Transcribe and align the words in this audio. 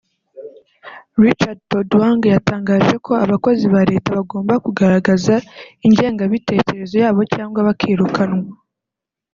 Richard 1.23 1.59
Todwong 1.69 2.21
yatangaje 2.35 2.95
ko 3.05 3.11
abakozi 3.23 3.65
ba 3.73 3.81
leta 3.91 4.09
bagomba 4.17 4.53
kugaragaza 4.65 5.35
ingenga 5.85 6.23
bitekerezo 6.33 6.95
yabo 7.03 7.21
cyangwa 7.33 7.59
bakirukanwa 7.67 8.45